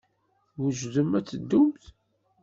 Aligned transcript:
Twejdemt 0.53 1.17
ad 1.19 1.25
teddumt? 1.29 1.83